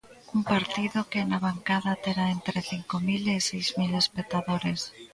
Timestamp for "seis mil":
3.49-3.91